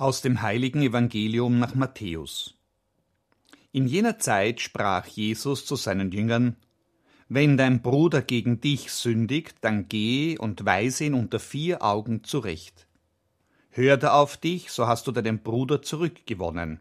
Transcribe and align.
Aus 0.00 0.22
dem 0.22 0.40
heiligen 0.40 0.80
Evangelium 0.80 1.58
nach 1.58 1.74
Matthäus. 1.74 2.54
In 3.70 3.86
jener 3.86 4.18
Zeit 4.18 4.62
sprach 4.62 5.04
Jesus 5.04 5.66
zu 5.66 5.76
seinen 5.76 6.10
Jüngern 6.10 6.56
Wenn 7.28 7.58
dein 7.58 7.82
Bruder 7.82 8.22
gegen 8.22 8.62
dich 8.62 8.92
sündigt, 8.92 9.56
dann 9.60 9.90
geh 9.90 10.38
und 10.38 10.64
weise 10.64 11.04
ihn 11.04 11.12
unter 11.12 11.38
vier 11.38 11.82
Augen 11.82 12.24
zurecht. 12.24 12.86
Hört 13.68 14.02
er 14.04 14.14
auf 14.14 14.38
dich, 14.38 14.70
so 14.70 14.86
hast 14.86 15.06
du 15.06 15.12
deinen 15.12 15.42
Bruder 15.42 15.82
zurückgewonnen. 15.82 16.80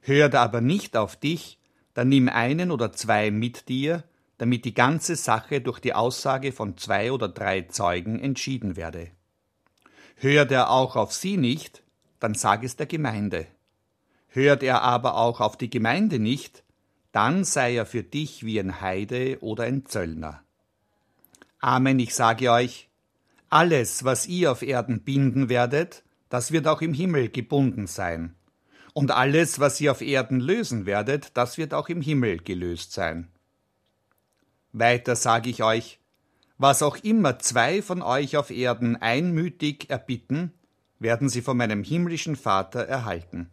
Hört 0.00 0.32
er 0.32 0.40
aber 0.40 0.62
nicht 0.62 0.96
auf 0.96 1.16
dich, 1.16 1.58
dann 1.92 2.08
nimm 2.08 2.30
einen 2.30 2.70
oder 2.70 2.90
zwei 2.90 3.30
mit 3.30 3.68
dir, 3.68 4.02
damit 4.38 4.64
die 4.64 4.72
ganze 4.72 5.16
Sache 5.16 5.60
durch 5.60 5.78
die 5.78 5.92
Aussage 5.92 6.52
von 6.52 6.78
zwei 6.78 7.12
oder 7.12 7.28
drei 7.28 7.60
Zeugen 7.68 8.18
entschieden 8.18 8.76
werde. 8.76 9.10
Hört 10.16 10.52
er 10.52 10.70
auch 10.70 10.96
auf 10.96 11.12
sie 11.12 11.36
nicht, 11.36 11.83
dann 12.24 12.32
sag 12.32 12.64
es 12.64 12.76
der 12.76 12.86
Gemeinde. 12.86 13.46
Hört 14.28 14.62
er 14.62 14.80
aber 14.80 15.16
auch 15.16 15.42
auf 15.42 15.58
die 15.58 15.68
Gemeinde 15.68 16.18
nicht, 16.18 16.64
dann 17.12 17.44
sei 17.44 17.76
er 17.76 17.84
für 17.84 18.02
dich 18.02 18.46
wie 18.46 18.58
ein 18.58 18.80
Heide 18.80 19.42
oder 19.42 19.64
ein 19.64 19.84
Zöllner. 19.84 20.42
Amen, 21.60 21.98
ich 21.98 22.14
sage 22.14 22.50
euch, 22.50 22.88
alles, 23.50 24.04
was 24.04 24.26
ihr 24.26 24.50
auf 24.52 24.62
Erden 24.62 25.02
binden 25.02 25.50
werdet, 25.50 26.02
das 26.30 26.50
wird 26.50 26.66
auch 26.66 26.80
im 26.80 26.94
Himmel 26.94 27.28
gebunden 27.28 27.86
sein. 27.86 28.34
Und 28.94 29.10
alles, 29.10 29.60
was 29.60 29.78
ihr 29.82 29.90
auf 29.90 30.00
Erden 30.00 30.40
lösen 30.40 30.86
werdet, 30.86 31.36
das 31.36 31.58
wird 31.58 31.74
auch 31.74 31.90
im 31.90 32.00
Himmel 32.00 32.38
gelöst 32.38 32.94
sein. 32.94 33.28
Weiter 34.72 35.14
sage 35.14 35.50
ich 35.50 35.62
euch, 35.62 36.00
was 36.56 36.82
auch 36.82 36.96
immer 36.96 37.38
zwei 37.38 37.82
von 37.82 38.00
euch 38.00 38.38
auf 38.38 38.50
Erden 38.50 38.96
einmütig 38.96 39.90
erbitten, 39.90 40.54
werden 41.04 41.28
sie 41.28 41.42
von 41.42 41.56
meinem 41.56 41.84
himmlischen 41.84 42.34
Vater 42.34 42.80
erhalten. 42.80 43.50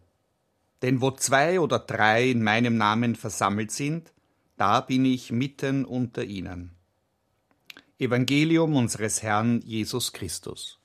Denn 0.82 1.00
wo 1.00 1.12
zwei 1.12 1.60
oder 1.60 1.78
drei 1.78 2.30
in 2.30 2.42
meinem 2.42 2.76
Namen 2.76 3.14
versammelt 3.14 3.70
sind, 3.70 4.12
da 4.56 4.80
bin 4.80 5.04
ich 5.04 5.30
mitten 5.30 5.84
unter 5.84 6.24
ihnen. 6.24 6.72
Evangelium 7.98 8.74
unseres 8.74 9.22
Herrn 9.22 9.60
Jesus 9.60 10.12
Christus. 10.12 10.80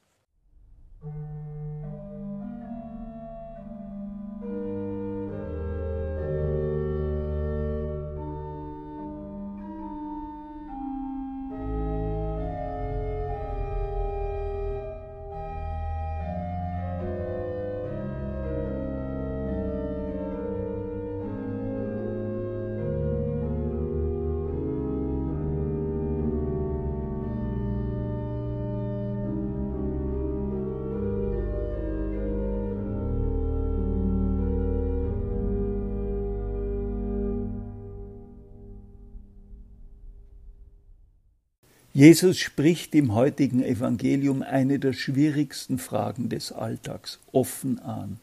Jesus 41.98 42.38
spricht 42.38 42.94
im 42.94 43.16
heutigen 43.16 43.64
Evangelium 43.64 44.44
eine 44.44 44.78
der 44.78 44.94
schwierigsten 44.94 45.80
Fragen 45.80 46.30
des 46.30 46.52
Alltags 46.52 47.18
offen 47.32 47.80
an. 47.80 48.20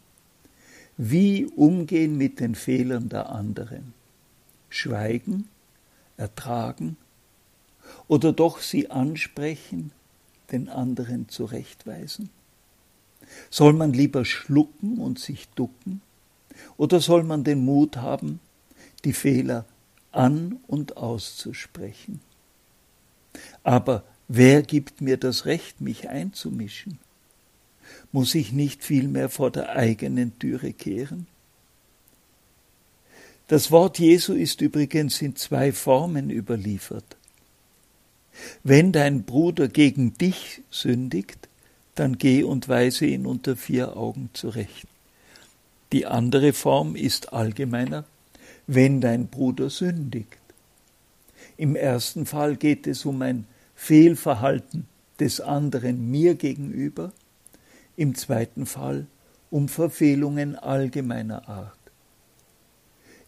Wie 0.96 1.46
umgehen 1.46 2.16
mit 2.16 2.38
den 2.38 2.54
Fehlern 2.54 3.08
der 3.08 3.30
anderen? 3.30 3.92
Schweigen, 4.68 5.48
ertragen 6.16 6.96
oder 8.06 8.32
doch 8.32 8.60
sie 8.60 8.92
ansprechen, 8.92 9.90
den 10.52 10.68
anderen 10.68 11.28
zurechtweisen? 11.28 12.30
Soll 13.50 13.72
man 13.72 13.92
lieber 13.92 14.24
schlucken 14.24 14.98
und 14.98 15.18
sich 15.18 15.48
ducken 15.56 16.00
oder 16.76 17.00
soll 17.00 17.24
man 17.24 17.42
den 17.42 17.64
Mut 17.64 17.96
haben, 17.96 18.38
die 19.04 19.12
Fehler 19.12 19.64
an 20.12 20.60
und 20.68 20.96
auszusprechen? 20.96 22.20
Aber 23.62 24.04
wer 24.28 24.62
gibt 24.62 25.00
mir 25.00 25.16
das 25.16 25.46
Recht, 25.46 25.80
mich 25.80 26.08
einzumischen? 26.08 26.98
Muss 28.12 28.34
ich 28.34 28.52
nicht 28.52 28.84
vielmehr 28.84 29.28
vor 29.28 29.50
der 29.50 29.70
eigenen 29.70 30.38
Türe 30.38 30.72
kehren? 30.72 31.26
Das 33.48 33.70
Wort 33.70 33.98
Jesu 33.98 34.32
ist 34.32 34.60
übrigens 34.62 35.20
in 35.20 35.36
zwei 35.36 35.72
Formen 35.72 36.30
überliefert. 36.30 37.16
Wenn 38.62 38.92
dein 38.92 39.24
Bruder 39.24 39.68
gegen 39.68 40.14
dich 40.14 40.62
sündigt, 40.70 41.48
dann 41.94 42.18
geh 42.18 42.42
und 42.42 42.68
weise 42.68 43.06
ihn 43.06 43.26
unter 43.26 43.56
vier 43.56 43.96
Augen 43.96 44.30
zurecht. 44.32 44.86
Die 45.92 46.06
andere 46.06 46.52
Form 46.52 46.96
ist 46.96 47.32
allgemeiner, 47.32 48.04
wenn 48.66 49.00
dein 49.00 49.28
Bruder 49.28 49.70
sündigt. 49.70 50.38
Im 51.56 51.76
ersten 51.76 52.26
Fall 52.26 52.56
geht 52.56 52.86
es 52.86 53.04
um 53.04 53.22
ein 53.22 53.46
Fehlverhalten 53.74 54.86
des 55.20 55.40
anderen 55.40 56.10
mir 56.10 56.34
gegenüber, 56.34 57.12
im 57.96 58.14
zweiten 58.14 58.66
Fall 58.66 59.06
um 59.50 59.68
Verfehlungen 59.68 60.56
allgemeiner 60.56 61.48
Art. 61.48 61.78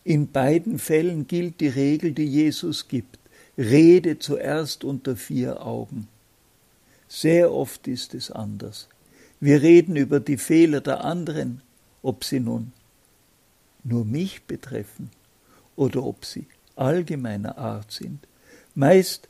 In 0.03 0.31
beiden 0.31 0.79
Fällen 0.79 1.27
gilt 1.27 1.61
die 1.61 1.69
Regel, 1.69 2.13
die 2.13 2.27
Jesus 2.27 2.89
gibt. 2.89 3.19
Rede 3.59 4.19
zuerst 4.19 4.85
unter 4.85 5.17
vier 5.17 5.65
Augen. 5.65 6.09
Sehr 7.09 7.53
oft 7.53 7.89
ist 7.89 8.15
es 8.15 8.31
anders. 8.31 8.89
Wir 9.41 9.63
reden 9.63 9.97
über 9.97 10.21
die 10.21 10.37
Fehler 10.37 10.81
der 10.81 11.05
anderen, 11.05 11.63
ob 12.03 12.25
sie 12.25 12.41
nun 12.41 12.73
nur 13.85 14.05
mich 14.05 14.43
betreffen 14.43 15.11
oder 15.77 16.03
ob 16.03 16.25
sie 16.25 16.47
allgemeiner 16.77 17.59
Art 17.59 17.91
sind. 17.93 18.27
Meist 18.75 19.27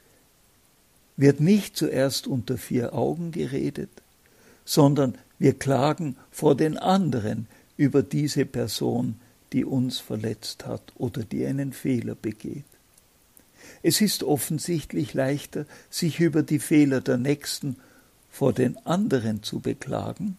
wird 1.17 1.41
nicht 1.41 1.77
zuerst 1.77 2.27
unter 2.27 2.59
vier 2.59 2.93
Augen 2.93 3.33
geredet, 3.33 3.91
sondern 4.65 5.17
wir 5.39 5.55
klagen 5.55 6.17
vor 6.31 6.57
den 6.57 6.77
anderen 6.77 7.47
über 7.77 8.03
diese 8.03 8.45
Person, 8.45 9.21
die 9.53 9.65
uns 9.65 9.99
verletzt 9.99 10.67
hat 10.67 10.93
oder 10.97 11.23
die 11.23 11.47
einen 11.47 11.73
Fehler 11.73 12.15
begeht. 12.15 12.65
Es 13.83 14.01
ist 14.01 14.23
offensichtlich 14.23 15.15
leichter, 15.15 15.67
sich 15.91 16.21
über 16.21 16.43
die 16.43 16.59
Fehler 16.59 17.01
der 17.01 17.17
Nächsten 17.17 17.77
vor 18.31 18.53
den 18.53 18.77
anderen 18.87 19.43
zu 19.43 19.61
beklagen, 19.61 20.37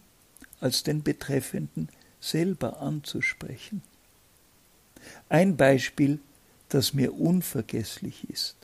als 0.59 0.83
den 0.83 1.03
Betreffenden 1.03 1.89
selber 2.19 2.81
anzusprechen. 2.81 3.81
Ein 5.29 5.55
Beispiel, 5.55 6.19
das 6.69 6.93
mir 6.93 7.13
unvergesslich 7.13 8.29
ist. 8.29 8.55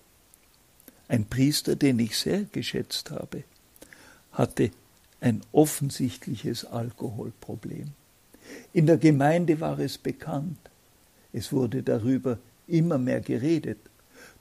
Ein 1.08 1.26
Priester, 1.26 1.76
den 1.76 2.00
ich 2.00 2.18
sehr 2.18 2.44
geschätzt 2.44 3.12
habe, 3.12 3.44
hatte 4.32 4.72
ein 5.22 5.42
offensichtliches 5.52 6.66
Alkoholproblem. 6.66 7.92
In 8.74 8.88
der 8.88 8.98
Gemeinde 8.98 9.60
war 9.60 9.80
es 9.80 9.98
bekannt. 9.98 10.58
Es 11.32 11.52
wurde 11.54 11.84
darüber 11.84 12.40
immer 12.68 12.98
mehr 12.98 13.22
geredet. 13.22 13.80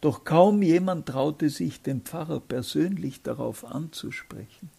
Doch 0.00 0.24
kaum 0.24 0.62
jemand 0.62 1.06
traute 1.06 1.50
sich, 1.50 1.82
den 1.82 2.00
Pfarrer 2.00 2.40
persönlich 2.40 3.22
darauf 3.22 3.64
anzusprechen. 3.64 4.70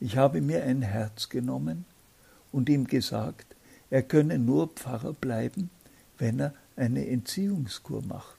Ich 0.00 0.16
habe 0.16 0.40
mir 0.40 0.64
ein 0.64 0.82
Herz 0.82 1.28
genommen 1.28 1.84
und 2.52 2.68
ihm 2.68 2.86
gesagt, 2.86 3.54
er 3.90 4.02
könne 4.02 4.38
nur 4.38 4.68
Pfarrer 4.68 5.12
bleiben, 5.12 5.70
wenn 6.18 6.40
er 6.40 6.54
eine 6.80 7.06
Entziehungskur 7.06 8.02
macht. 8.02 8.38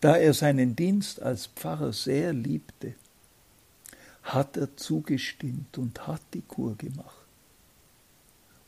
Da 0.00 0.16
er 0.16 0.32
seinen 0.32 0.76
Dienst 0.76 1.20
als 1.20 1.46
Pfarrer 1.48 1.92
sehr 1.92 2.32
liebte, 2.32 2.94
hat 4.22 4.56
er 4.56 4.76
zugestimmt 4.76 5.76
und 5.76 6.06
hat 6.06 6.22
die 6.32 6.42
Kur 6.42 6.76
gemacht. 6.76 7.26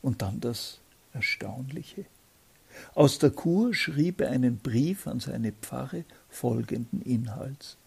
Und 0.01 0.21
dann 0.21 0.39
das 0.39 0.79
Erstaunliche. 1.13 2.05
Aus 2.93 3.19
der 3.19 3.31
Kur 3.31 3.73
schrieb 3.73 4.21
er 4.21 4.31
einen 4.31 4.57
Brief 4.57 5.07
an 5.07 5.19
seine 5.19 5.51
Pfarre 5.51 6.05
folgenden 6.29 7.01
Inhalts. 7.01 7.77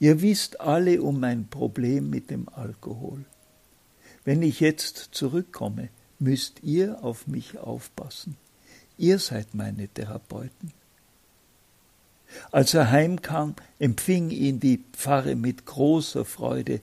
Ihr 0.00 0.20
wisst 0.20 0.60
alle 0.60 1.00
um 1.02 1.20
mein 1.20 1.48
Problem 1.48 2.10
mit 2.10 2.30
dem 2.30 2.48
Alkohol. 2.48 3.24
Wenn 4.24 4.42
ich 4.42 4.60
jetzt 4.60 4.96
zurückkomme, 5.12 5.90
müsst 6.18 6.62
ihr 6.62 7.02
auf 7.04 7.26
mich 7.26 7.58
aufpassen. 7.58 8.36
Ihr 9.00 9.18
seid 9.18 9.54
meine 9.54 9.88
Therapeuten. 9.88 10.72
Als 12.52 12.74
er 12.74 12.90
heimkam, 12.90 13.54
empfing 13.78 14.28
ihn 14.28 14.60
die 14.60 14.84
Pfarre 14.92 15.36
mit 15.36 15.64
großer 15.64 16.26
Freude. 16.26 16.82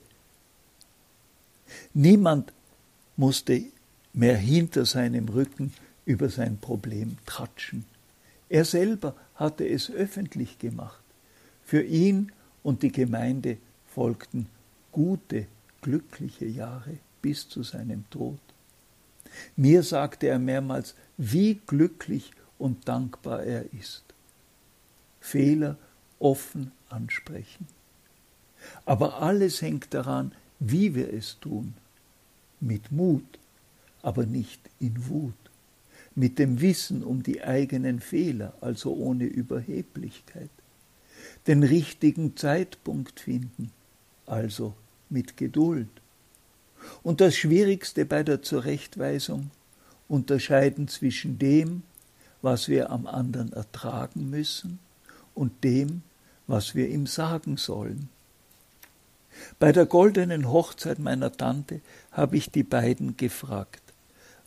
Niemand 1.94 2.52
musste 3.18 3.62
mehr 4.14 4.36
hinter 4.36 4.88
seinem 4.88 5.30
Rücken 5.30 5.74
über 6.06 6.30
sein 6.30 6.58
Problem 6.58 7.18
tratschen. 7.28 7.86
Er 8.50 8.66
selber 8.66 9.16
hatte 9.36 9.70
es 9.70 9.92
öffentlich 9.92 10.58
gemacht. 10.58 11.04
Für 11.64 11.84
ihn 11.84 12.32
und 12.64 12.82
die 12.82 12.92
Gemeinde 12.92 13.58
folgten 13.94 14.48
gute, 14.92 15.46
glückliche 15.82 16.48
Jahre 16.48 16.98
bis 17.22 17.48
zu 17.48 17.62
seinem 17.62 18.10
Tod. 18.10 18.40
Mir 19.56 19.84
sagte 19.84 20.28
er 20.28 20.40
mehrmals, 20.40 20.96
wie 21.18 21.56
glücklich 21.66 22.32
und 22.58 22.88
dankbar 22.88 23.44
er 23.44 23.74
ist. 23.74 24.04
Fehler 25.20 25.78
offen 26.20 26.72
ansprechen. 26.90 27.68
Aber 28.86 29.22
alles 29.22 29.62
hängt 29.62 29.94
daran, 29.94 30.32
wie 30.60 30.96
wir 30.96 31.14
es 31.14 31.40
tun. 31.40 31.74
Mit 32.60 32.92
Mut, 32.92 33.40
aber 34.02 34.26
nicht 34.26 34.62
in 34.80 35.08
Wut. 35.08 35.34
Mit 36.16 36.40
dem 36.40 36.62
Wissen 36.62 37.04
um 37.04 37.22
die 37.22 37.44
eigenen 37.44 38.00
Fehler, 38.00 38.54
also 38.62 38.94
ohne 38.94 39.26
Überheblichkeit. 39.26 40.50
Den 41.46 41.64
richtigen 41.64 42.36
Zeitpunkt 42.36 43.20
finden, 43.20 43.72
also 44.26 44.74
mit 45.10 45.38
Geduld. 45.38 45.90
Und 47.04 47.22
das 47.22 47.36
Schwierigste 47.36 48.06
bei 48.06 48.24
der 48.24 48.42
Zurechtweisung, 48.42 49.52
unterscheiden 50.08 50.88
zwischen 50.88 51.38
dem, 51.40 51.84
was 52.42 52.68
wir 52.68 52.90
am 52.92 53.08
anderen 53.08 53.54
ertragen 53.54 54.30
müssen, 54.30 54.80
und 55.34 55.64
dem, 55.64 56.02
was 56.48 56.74
wir 56.74 56.90
ihm 56.90 57.06
sagen 57.06 57.58
sollen. 57.58 58.10
Bei 59.60 59.72
der 59.72 59.86
goldenen 59.86 60.50
Hochzeit 60.50 60.98
meiner 60.98 61.32
Tante 61.32 61.82
habe 62.12 62.38
ich 62.38 62.50
die 62.50 62.64
beiden 62.64 63.18
gefragt, 63.18 63.82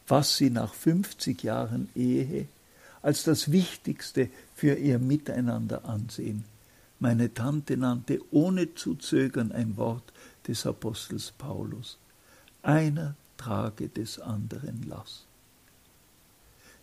was 0.08 0.36
sie 0.36 0.50
nach 0.50 0.74
50 0.74 1.42
Jahren 1.44 1.88
Ehe 1.94 2.48
als 3.02 3.22
das 3.22 3.52
Wichtigste 3.52 4.28
für 4.54 4.74
ihr 4.74 4.98
Miteinander 4.98 5.84
ansehen. 5.84 6.44
Meine 6.98 7.32
Tante 7.32 7.76
nannte 7.76 8.20
ohne 8.30 8.74
zu 8.74 8.94
zögern 8.94 9.52
ein 9.52 9.76
Wort 9.76 10.12
des 10.46 10.66
Apostels 10.66 11.32
Paulus. 11.38 11.98
Einer 12.62 13.14
trage 13.38 13.88
des 13.88 14.18
anderen 14.18 14.82
Last. 14.88 15.30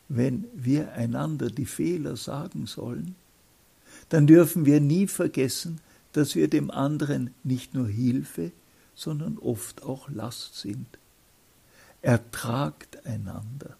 Wenn 0.09 0.45
wir 0.54 0.94
einander 0.94 1.50
die 1.50 1.65
Fehler 1.65 2.15
sagen 2.15 2.65
sollen, 2.65 3.15
dann 4.09 4.27
dürfen 4.27 4.65
wir 4.65 4.80
nie 4.80 5.07
vergessen, 5.07 5.81
dass 6.13 6.36
wir 6.36 6.48
dem 6.48 6.71
anderen 6.71 7.33
nicht 7.44 7.74
nur 7.74 7.88
Hilfe, 7.88 8.51
sondern 8.95 9.38
oft 9.38 9.83
auch 9.83 10.09
Last 10.09 10.56
sind. 10.59 10.88
Ertragt 12.01 13.06
einander. 13.06 13.75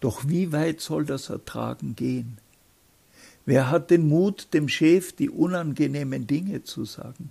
Doch 0.00 0.28
wie 0.28 0.52
weit 0.52 0.80
soll 0.80 1.04
das 1.04 1.28
Ertragen 1.28 1.94
gehen? 1.96 2.38
Wer 3.46 3.70
hat 3.70 3.90
den 3.90 4.08
Mut, 4.08 4.48
dem 4.54 4.68
Chef 4.68 5.12
die 5.12 5.28
unangenehmen 5.28 6.26
Dinge 6.26 6.62
zu 6.62 6.84
sagen? 6.84 7.30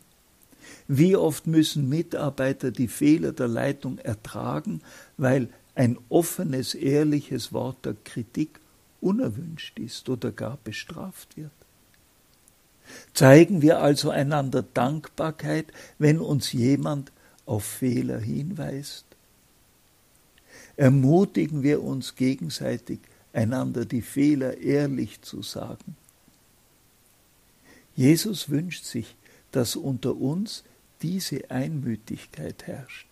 Wie 0.88 1.16
oft 1.16 1.48
müssen 1.48 1.90
Mitarbeiter 1.90 2.72
die 2.72 2.88
Fehler 2.88 3.32
der 3.32 3.48
Leitung 3.48 3.98
ertragen, 3.98 4.82
weil 5.18 5.50
ein 5.76 5.98
offenes, 6.10 6.76
ehrliches 6.76 7.52
Wort 7.54 7.86
der 7.86 7.96
Kritik 8.04 8.60
unerwünscht 9.02 9.80
ist 9.80 10.08
oder 10.10 10.32
gar 10.32 10.58
bestraft 10.64 11.36
wird? 11.36 11.52
Zeigen 13.14 13.62
wir 13.62 13.80
also 13.80 14.10
einander 14.10 14.64
Dankbarkeit, 14.64 15.68
wenn 15.98 16.20
uns 16.20 16.52
jemand 16.52 17.12
auf 17.46 17.64
Fehler 17.64 18.20
hinweist? 18.20 19.06
Ermutigen 20.76 21.64
wir 21.64 21.84
uns 21.84 22.16
gegenseitig, 22.16 23.00
einander 23.32 23.86
die 23.86 24.02
Fehler 24.02 24.58
ehrlich 24.58 25.22
zu 25.22 25.42
sagen. 25.42 25.96
Jesus 27.96 28.50
wünscht 28.50 28.86
sich, 28.86 29.16
dass 29.52 29.76
unter 29.76 30.16
uns 30.16 30.64
diese 31.02 31.52
Einmütigkeit 31.52 32.66
herrscht. 32.66 33.08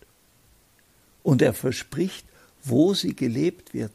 Und 1.22 1.40
er 1.42 1.54
verspricht, 1.54 2.26
wo 2.64 2.94
sie 2.94 3.14
gelebt 3.14 3.74
wird, 3.74 3.92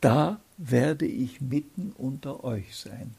da 0.00 0.40
werde 0.56 1.06
ich 1.06 1.40
mitten 1.40 1.92
unter 1.96 2.44
euch 2.44 2.76
sein. 2.76 3.14